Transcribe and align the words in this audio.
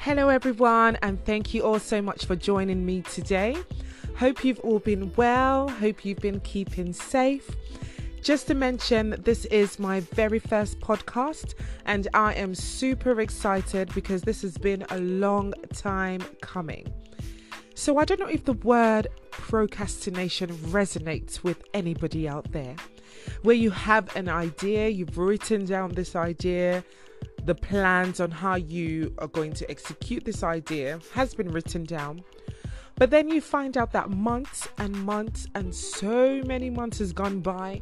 Hello, 0.00 0.28
everyone, 0.28 0.96
and 1.02 1.22
thank 1.24 1.52
you 1.52 1.62
all 1.62 1.80
so 1.80 2.00
much 2.00 2.24
for 2.24 2.36
joining 2.36 2.86
me 2.86 3.02
today. 3.02 3.56
Hope 4.16 4.44
you've 4.44 4.60
all 4.60 4.78
been 4.78 5.12
well, 5.16 5.68
hope 5.68 6.04
you've 6.04 6.20
been 6.20 6.38
keeping 6.40 6.92
safe. 6.92 7.50
Just 8.22 8.46
to 8.46 8.54
mention, 8.54 9.16
this 9.24 9.44
is 9.46 9.80
my 9.80 9.98
very 10.00 10.38
first 10.38 10.78
podcast, 10.78 11.54
and 11.84 12.06
I 12.14 12.34
am 12.34 12.54
super 12.54 13.20
excited 13.20 13.92
because 13.92 14.22
this 14.22 14.40
has 14.42 14.56
been 14.56 14.86
a 14.90 14.98
long 15.00 15.52
time 15.74 16.20
coming. 16.42 16.86
So, 17.74 17.98
I 17.98 18.04
don't 18.04 18.20
know 18.20 18.26
if 18.26 18.44
the 18.44 18.52
word 18.52 19.08
procrastination 19.32 20.50
resonates 20.70 21.42
with 21.42 21.64
anybody 21.74 22.28
out 22.28 22.52
there, 22.52 22.76
where 23.42 23.56
you 23.56 23.70
have 23.70 24.14
an 24.14 24.28
idea, 24.28 24.88
you've 24.88 25.18
written 25.18 25.64
down 25.64 25.90
this 25.90 26.14
idea, 26.14 26.84
the 27.44 27.54
plans 27.54 28.20
on 28.20 28.30
how 28.30 28.56
you 28.56 29.14
are 29.18 29.28
going 29.28 29.52
to 29.54 29.70
execute 29.70 30.24
this 30.24 30.42
idea 30.42 31.00
has 31.14 31.34
been 31.34 31.50
written 31.50 31.84
down. 31.84 32.22
But 32.96 33.10
then 33.10 33.28
you 33.28 33.40
find 33.40 33.76
out 33.76 33.92
that 33.92 34.10
months 34.10 34.68
and 34.78 34.92
months 35.04 35.46
and 35.54 35.74
so 35.74 36.42
many 36.44 36.68
months 36.68 36.98
has 36.98 37.12
gone 37.12 37.40
by, 37.40 37.80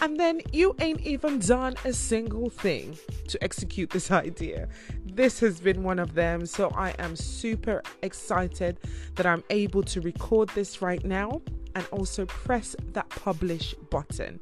and 0.00 0.18
then 0.18 0.40
you 0.52 0.76
ain't 0.80 1.00
even 1.00 1.40
done 1.40 1.74
a 1.84 1.92
single 1.92 2.50
thing 2.50 2.96
to 3.26 3.42
execute 3.42 3.90
this 3.90 4.10
idea. 4.26 4.68
This 5.04 5.40
has 5.40 5.58
been 5.58 5.82
one 5.82 5.98
of 5.98 6.14
them, 6.14 6.46
so 6.46 6.70
I 6.76 6.90
am 7.00 7.16
super 7.16 7.82
excited 8.02 8.78
that 9.16 9.26
I'm 9.26 9.42
able 9.50 9.82
to 9.84 10.00
record 10.00 10.50
this 10.50 10.80
right 10.80 11.04
now 11.04 11.42
and 11.74 11.84
also 11.90 12.26
press 12.26 12.76
that 12.92 13.08
publish 13.08 13.74
button. 13.90 14.38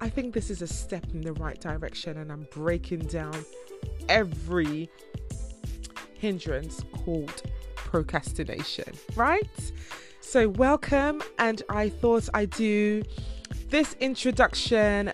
I 0.00 0.08
think 0.08 0.34
this 0.34 0.50
is 0.50 0.62
a 0.62 0.66
step 0.66 1.04
in 1.12 1.20
the 1.20 1.32
right 1.34 1.60
direction, 1.60 2.18
and 2.18 2.30
I'm 2.30 2.46
breaking 2.50 3.06
down 3.06 3.34
every 4.08 4.90
hindrance 6.14 6.84
called 6.92 7.42
procrastination, 7.74 8.92
right? 9.14 9.48
So, 10.20 10.48
welcome, 10.48 11.22
and 11.38 11.62
I 11.68 11.88
thought 11.88 12.28
I'd 12.34 12.50
do 12.50 13.02
this 13.68 13.94
introduction 14.00 15.12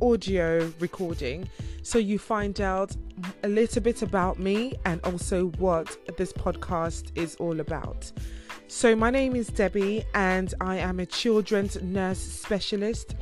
audio 0.00 0.72
recording 0.78 1.48
so 1.82 1.98
you 1.98 2.18
find 2.18 2.60
out 2.60 2.94
a 3.42 3.48
little 3.48 3.82
bit 3.82 4.02
about 4.02 4.38
me 4.38 4.74
and 4.84 5.00
also 5.04 5.46
what 5.58 5.96
this 6.16 6.32
podcast 6.32 7.10
is 7.16 7.34
all 7.36 7.60
about. 7.60 8.10
So, 8.68 8.94
my 8.94 9.10
name 9.10 9.34
is 9.34 9.48
Debbie, 9.48 10.04
and 10.14 10.52
I 10.60 10.76
am 10.76 11.00
a 11.00 11.06
children's 11.06 11.80
nurse 11.82 12.18
specialist 12.18 13.16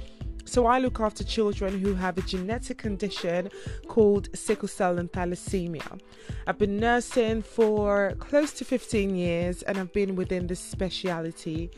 so 0.46 0.66
I 0.66 0.78
look 0.78 1.00
after 1.00 1.24
children 1.24 1.78
who 1.78 1.94
have 1.94 2.16
a 2.16 2.22
genetic 2.22 2.78
condition 2.78 3.50
called 3.88 4.28
sickle 4.34 4.68
cell 4.68 4.98
and 4.98 5.10
thalassemia. 5.12 6.00
I've 6.46 6.58
been 6.58 6.78
nursing 6.78 7.42
for 7.42 8.14
close 8.18 8.52
to 8.54 8.64
15 8.64 9.14
years 9.14 9.62
and 9.62 9.76
I've 9.76 9.92
been 9.92 10.16
within 10.16 10.46
this 10.46 10.60
speciality 10.60 11.70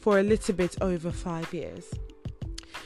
for 0.00 0.18
a 0.18 0.22
little 0.22 0.54
bit 0.54 0.76
over 0.80 1.10
five 1.10 1.52
years. 1.52 1.92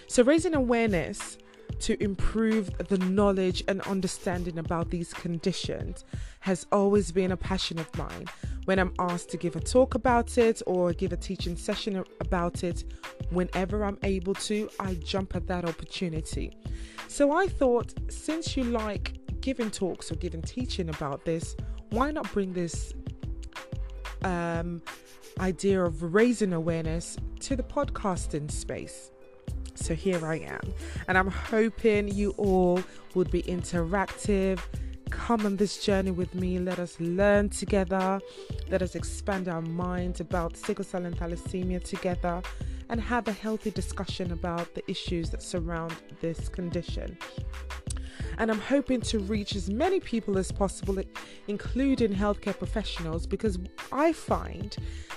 So 0.07 0.23
raising 0.23 0.55
awareness 0.55 1.39
to 1.81 2.03
improve 2.03 2.71
the 2.89 2.99
knowledge 2.99 3.63
and 3.69 3.81
understanding 3.83 4.59
about 4.59 4.91
these 4.91 5.13
conditions 5.13 6.05
has 6.41 6.67
always 6.73 7.11
been 7.13 7.33
a 7.33 7.37
passion 7.37 7.79
of 7.79 7.99
mine. 7.99 8.27
When 8.65 8.79
I'm 8.79 8.95
asked 8.99 9.29
to 9.31 9.37
give 9.37 9.57
a 9.57 9.61
talk 9.61 9.95
about 9.95 10.39
it 10.39 10.63
or 10.67 10.93
give 10.93 11.13
a 11.13 11.17
teaching 11.17 11.57
session 11.57 12.03
about 12.21 12.65
it, 12.65 12.85
whenever 13.35 13.85
I'm 13.85 13.99
able 14.03 14.35
to, 14.35 14.69
I 14.81 14.95
jump 14.95 15.35
at 15.37 15.47
that 15.49 15.65
opportunity. 15.65 16.57
So 17.09 17.33
I 17.33 17.47
thought, 17.47 17.95
since 18.09 18.57
you 18.57 18.65
like 18.65 19.15
giving 19.41 19.71
talks 19.71 20.11
or 20.11 20.17
giving 20.17 20.43
teaching 20.43 20.89
about 20.89 21.25
this, 21.25 21.57
why 21.91 22.11
not 22.11 22.31
bring 22.33 22.53
this 22.53 22.93
um, 24.23 24.83
idea 25.39 25.83
of 25.83 26.15
raising 26.15 26.53
awareness 26.53 27.17
to 27.41 27.57
the 27.57 27.63
podcasting 27.63 28.51
space? 28.51 29.11
So 29.75 29.95
here 29.95 30.25
I 30.25 30.37
am, 30.37 30.73
and 31.09 31.19
I'm 31.19 31.31
hoping 31.31 32.09
you 32.09 32.31
all 32.37 32.81
would 33.15 33.31
be 33.31 33.43
interactive 33.43 34.61
come 35.15 35.47
on 35.47 35.57
this 35.57 35.85
journey 35.85 36.11
with 36.11 36.35
me. 36.35 36.59
Let 36.59 36.79
us 36.81 36.99
learn 36.99 37.49
together. 37.49 38.21
Let 38.69 38.83
us 38.83 38.97
expand 38.97 39.49
our 39.49 39.63
minds 39.63 40.21
about 40.21 40.57
sickle 40.57 40.85
cell 40.85 41.07
and 41.07 41.17
thalassemia 41.17 41.83
together 41.83 42.43
and 42.95 43.03
have 43.03 43.27
a 43.27 43.33
healthy 43.33 43.73
discussion 43.73 44.31
about 44.31 44.73
the 44.77 44.89
issues 44.89 45.29
that 45.29 45.43
surround 45.43 45.93
this 46.21 46.49
condition. 46.49 47.19
And 48.39 48.53
I'm 48.53 48.61
hoping 48.61 49.01
to 49.01 49.19
reach 49.19 49.57
as 49.57 49.69
many 49.69 49.99
people 49.99 50.39
as 50.39 50.53
possible, 50.53 51.03
including 51.49 52.13
healthcare 52.13 52.57
professionals, 52.57 53.27
because 53.27 53.59
I 53.91 54.13
find 54.13 54.77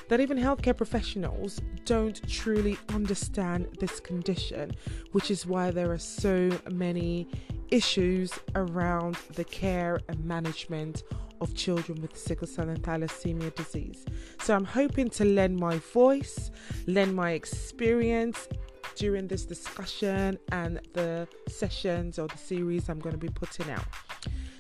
that 0.09 0.19
even 0.19 0.39
healthcare 0.39 0.75
professionals 0.75 1.61
don't 1.85 2.27
truly 2.27 2.79
understand 2.89 3.67
this 3.79 3.99
condition, 3.99 4.71
which 5.11 5.29
is 5.29 5.45
why 5.45 5.69
there 5.69 5.91
are 5.91 5.99
so 5.99 6.49
many 6.71 7.27
issues 7.69 8.33
around 8.55 9.17
the 9.35 9.43
care 9.43 9.99
and 10.09 10.25
management 10.25 11.03
of 11.41 11.53
children 11.55 12.01
with 12.01 12.17
sickle 12.17 12.47
cell 12.47 12.69
and 12.69 12.81
thalassemia 12.81 13.53
disease. 13.55 14.05
So 14.41 14.55
I'm 14.55 14.65
hoping 14.65 15.09
to 15.11 15.25
lend 15.25 15.57
my 15.57 15.77
voice, 15.77 16.51
lend 16.85 17.15
my 17.15 17.31
experience 17.31 18.47
during 18.95 19.27
this 19.27 19.45
discussion 19.45 20.39
and 20.51 20.81
the 20.93 21.27
sessions 21.47 22.17
or 22.19 22.27
the 22.27 22.37
series 22.37 22.89
I'm 22.89 22.99
going 22.99 23.13
to 23.13 23.19
be 23.19 23.29
putting 23.29 23.69
out. 23.69 23.85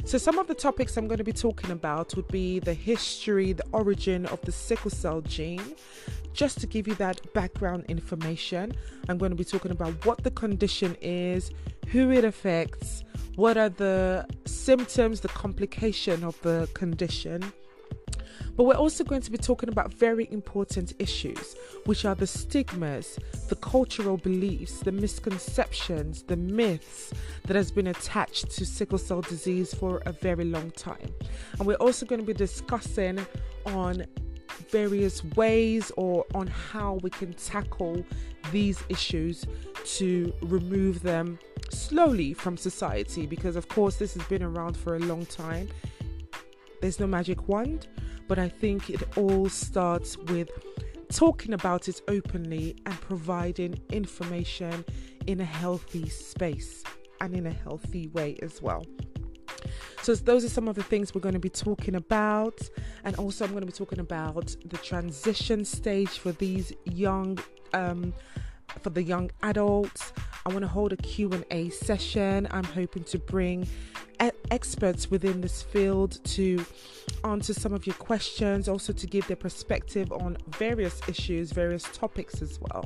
So, 0.05 0.17
some 0.17 0.39
of 0.39 0.47
the 0.47 0.55
topics 0.55 0.95
I'm 0.95 1.07
going 1.07 1.17
to 1.17 1.23
be 1.25 1.33
talking 1.33 1.71
about 1.71 2.15
would 2.15 2.29
be 2.29 2.59
the 2.59 2.73
history, 2.73 3.51
the 3.51 3.65
origin 3.73 4.25
of 4.27 4.39
the 4.41 4.53
sickle 4.53 4.89
cell 4.89 5.19
gene. 5.19 5.75
Just 6.37 6.59
to 6.59 6.67
give 6.67 6.87
you 6.87 6.93
that 6.95 7.33
background 7.33 7.85
information, 7.87 8.71
I'm 9.09 9.17
going 9.17 9.31
to 9.31 9.35
be 9.35 9.43
talking 9.43 9.71
about 9.71 10.05
what 10.05 10.23
the 10.23 10.29
condition 10.29 10.95
is, 11.01 11.49
who 11.87 12.11
it 12.11 12.23
affects, 12.23 13.03
what 13.37 13.57
are 13.57 13.69
the 13.69 14.27
symptoms, 14.45 15.21
the 15.21 15.29
complication 15.29 16.23
of 16.23 16.39
the 16.43 16.69
condition. 16.75 17.51
But 18.55 18.65
we're 18.65 18.75
also 18.75 19.03
going 19.03 19.21
to 19.21 19.31
be 19.31 19.39
talking 19.39 19.69
about 19.69 19.91
very 19.91 20.27
important 20.31 20.93
issues, 20.99 21.55
which 21.85 22.05
are 22.05 22.13
the 22.13 22.27
stigmas, 22.27 23.17
the 23.49 23.55
cultural 23.55 24.17
beliefs, 24.17 24.81
the 24.81 24.91
misconceptions, 24.91 26.21
the 26.21 26.37
myths 26.37 27.15
that 27.47 27.55
has 27.55 27.71
been 27.71 27.87
attached 27.87 28.51
to 28.51 28.63
sickle 28.63 28.99
cell 28.99 29.21
disease 29.21 29.73
for 29.73 30.03
a 30.05 30.11
very 30.11 30.45
long 30.45 30.69
time. 30.69 31.15
And 31.57 31.65
we're 31.65 31.75
also 31.75 32.05
going 32.05 32.21
to 32.21 32.27
be 32.27 32.33
discussing 32.33 33.25
on 33.65 34.05
various 34.71 35.23
ways 35.35 35.91
or 35.97 36.25
on 36.33 36.47
how 36.47 36.95
we 37.01 37.09
can 37.09 37.33
tackle 37.33 38.03
these 38.51 38.83
issues 38.89 39.45
to 39.85 40.33
remove 40.41 41.01
them 41.01 41.39
slowly 41.69 42.33
from 42.33 42.57
society 42.57 43.25
because, 43.25 43.55
of 43.55 43.67
course, 43.67 43.97
this 43.97 44.13
has 44.13 44.23
been 44.23 44.43
around 44.43 44.75
for 44.75 44.95
a 44.95 44.99
long 44.99 45.25
time. 45.25 45.69
There's 46.81 46.99
no 46.99 47.07
magic 47.07 47.47
wand, 47.47 47.87
but 48.27 48.37
I 48.39 48.49
think 48.49 48.89
it 48.89 49.17
all 49.17 49.49
starts 49.49 50.17
with 50.17 50.49
talking 51.09 51.53
about 51.53 51.87
it 51.87 52.01
openly 52.07 52.75
and 52.85 52.99
providing 53.01 53.79
information 53.91 54.83
in 55.25 55.39
a 55.39 55.45
healthy 55.45 56.07
space 56.09 56.83
and 57.21 57.33
in 57.35 57.47
a 57.47 57.51
healthy 57.51 58.07
way 58.07 58.37
as 58.41 58.61
well. 58.61 58.85
So, 60.07 60.15
those 60.15 60.45
are 60.45 60.49
some 60.49 60.69
of 60.69 60.75
the 60.75 60.83
things 60.83 61.13
we're 61.13 61.19
going 61.19 61.33
to 61.33 61.39
be 61.39 61.49
talking 61.49 61.95
about, 61.95 62.61
and 63.03 63.13
also 63.17 63.43
I'm 63.43 63.51
going 63.51 63.59
to 63.59 63.65
be 63.65 63.73
talking 63.73 63.99
about 63.99 64.55
the 64.63 64.77
transition 64.77 65.65
stage 65.65 66.19
for 66.19 66.31
these 66.31 66.71
young, 66.85 67.37
um, 67.73 68.13
for 68.79 68.89
the 68.89 69.03
young 69.03 69.29
adults. 69.43 70.13
I 70.45 70.53
want 70.53 70.61
to 70.61 70.67
hold 70.69 70.93
a 70.93 70.95
Q&A 70.95 71.71
session. 71.71 72.47
I'm 72.51 72.63
hoping 72.63 73.03
to 73.03 73.19
bring 73.19 73.67
experts 74.49 75.11
within 75.11 75.41
this 75.41 75.61
field 75.61 76.23
to 76.23 76.65
answer 77.25 77.53
some 77.53 77.73
of 77.73 77.85
your 77.85 77.95
questions, 77.95 78.69
also 78.69 78.93
to 78.93 79.07
give 79.07 79.27
their 79.27 79.35
perspective 79.35 80.13
on 80.13 80.37
various 80.47 81.01
issues, 81.09 81.51
various 81.51 81.83
topics 81.83 82.41
as 82.41 82.61
well. 82.61 82.85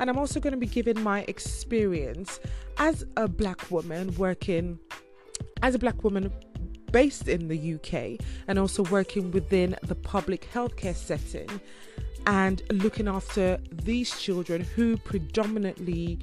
And 0.00 0.08
I'm 0.08 0.16
also 0.16 0.40
going 0.40 0.54
to 0.54 0.58
be 0.58 0.66
giving 0.66 1.02
my 1.02 1.26
experience 1.28 2.40
as 2.78 3.04
a 3.18 3.28
black 3.28 3.70
woman 3.70 4.14
working 4.16 4.78
as 5.62 5.74
a 5.74 5.78
black 5.78 6.04
woman 6.04 6.32
based 6.96 7.28
in 7.28 7.46
the 7.48 7.74
UK 7.74 8.18
and 8.48 8.58
also 8.58 8.82
working 8.84 9.30
within 9.30 9.76
the 9.82 9.94
public 9.94 10.48
healthcare 10.54 10.96
setting 10.96 11.60
and 12.26 12.62
looking 12.72 13.06
after 13.06 13.58
these 13.70 14.18
children 14.18 14.62
who 14.62 14.96
predominantly 14.96 16.18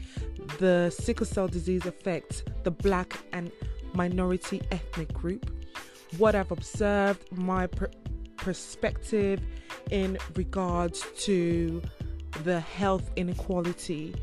the 0.57 0.89
sickle 0.89 1.27
cell 1.27 1.47
disease 1.47 1.85
affects 1.85 2.41
the 2.63 2.71
black 2.71 3.19
and 3.33 3.51
minority 3.93 4.63
ethnic 4.71 5.13
group. 5.13 5.45
What 6.17 6.33
i've 6.33 6.51
observed 6.51 7.21
my 7.31 7.67
per- 7.67 7.91
perspective 8.37 9.41
in 9.91 10.17
regards 10.33 11.05
to 11.25 11.83
the 12.43 12.59
health 12.61 13.11
inequality 13.15 14.15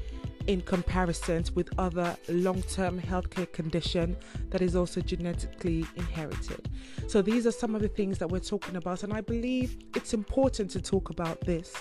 in 0.50 0.61
comparison 0.62 1.44
with 1.55 1.69
other 1.79 2.17
long-term 2.29 3.00
healthcare 3.00 3.50
condition 3.52 4.17
that 4.49 4.61
is 4.61 4.75
also 4.75 5.00
genetically 5.00 5.87
inherited. 5.94 6.69
So 7.06 7.23
these 7.23 7.47
are 7.47 7.52
some 7.52 7.76
of 7.76 7.82
the 7.82 7.88
things 7.88 8.19
that 8.19 8.29
we're 8.29 8.41
talking 8.41 8.75
about 8.75 9.05
and 9.05 9.12
I 9.12 9.20
believe 9.20 9.79
it's 9.94 10.12
important 10.12 10.69
to 10.73 10.82
talk 10.82 11.08
about 11.11 11.41
this 11.43 11.73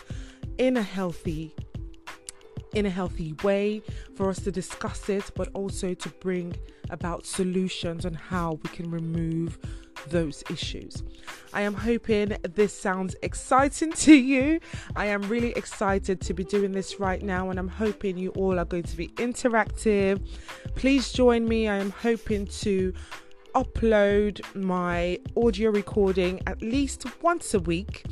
in 0.59 0.77
a 0.77 0.83
healthy 0.83 1.55
in 2.75 2.85
a 2.85 2.91
healthy 2.91 3.33
way 3.43 3.81
for 4.15 4.29
us 4.29 4.39
to 4.41 4.51
discuss 4.51 5.09
it 5.09 5.31
but 5.35 5.47
also 5.55 5.95
to 5.95 6.09
bring 6.21 6.55
about 6.91 7.25
solutions 7.25 8.05
on 8.05 8.13
how 8.13 8.59
we 8.61 8.69
can 8.69 8.91
remove 8.91 9.57
those 10.09 10.43
issues. 10.49 11.03
I 11.53 11.61
am 11.61 11.73
hoping 11.73 12.37
this 12.43 12.73
sounds 12.73 13.15
exciting 13.23 13.91
to 14.05 14.13
you. 14.13 14.59
I 14.95 15.07
am 15.07 15.21
really 15.23 15.51
excited 15.51 16.21
to 16.21 16.33
be 16.33 16.43
doing 16.43 16.71
this 16.71 16.99
right 16.99 17.21
now, 17.21 17.49
and 17.49 17.59
I'm 17.59 17.67
hoping 17.67 18.17
you 18.17 18.29
all 18.31 18.59
are 18.59 18.65
going 18.65 18.83
to 18.83 18.97
be 18.97 19.09
interactive. 19.09 20.25
Please 20.75 21.11
join 21.11 21.47
me. 21.47 21.67
I 21.67 21.77
am 21.77 21.91
hoping 21.91 22.47
to 22.47 22.93
upload 23.55 24.41
my 24.55 25.19
audio 25.35 25.71
recording 25.71 26.41
at 26.47 26.61
least 26.61 27.05
once 27.21 27.53
a 27.53 27.59
week. 27.59 28.05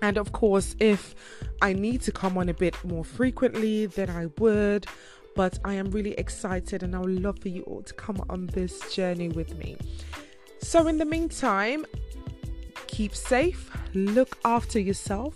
And 0.00 0.16
of 0.18 0.32
course, 0.32 0.74
if 0.80 1.14
I 1.60 1.72
need 1.72 2.00
to 2.02 2.12
come 2.12 2.36
on 2.36 2.48
a 2.48 2.54
bit 2.54 2.82
more 2.84 3.04
frequently, 3.04 3.86
then 3.86 4.10
I 4.10 4.26
would. 4.38 4.86
But 5.34 5.58
I 5.64 5.74
am 5.74 5.90
really 5.90 6.12
excited 6.12 6.82
and 6.82 6.94
I 6.94 6.98
would 6.98 7.22
love 7.22 7.38
for 7.38 7.48
you 7.48 7.62
all 7.62 7.82
to 7.82 7.94
come 7.94 8.22
on 8.28 8.48
this 8.48 8.92
journey 8.92 9.28
with 9.28 9.56
me. 9.56 9.76
So, 10.62 10.86
in 10.86 10.98
the 10.98 11.04
meantime, 11.04 11.84
keep 12.86 13.14
safe, 13.14 13.70
look 13.94 14.38
after 14.44 14.78
yourself. 14.78 15.34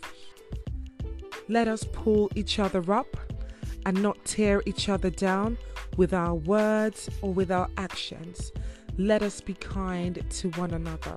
Let 1.49 1.69
us 1.69 1.85
pull 1.93 2.31
each 2.35 2.59
other 2.59 2.93
up 2.93 3.17
and 3.85 4.03
not 4.03 4.25
tear 4.25 4.63
each 4.67 4.89
other 4.89 5.11
down 5.11 5.59
with 5.97 6.15
our 6.15 6.35
words 6.35 7.11
or 7.23 7.33
with 7.33 7.51
our 7.51 7.69
actions. 7.77 8.53
Let 8.99 9.23
us 9.23 9.41
be 9.41 9.55
kind 9.55 10.25
to 10.29 10.51
one 10.51 10.73
another. 10.73 11.17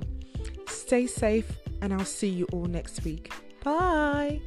Stay 0.68 1.08
safe, 1.08 1.52
and 1.82 1.94
I'll 1.94 2.06
see 2.06 2.30
you 2.30 2.46
all 2.52 2.66
next 2.66 3.04
week. 3.04 3.32
Bye. 3.64 4.42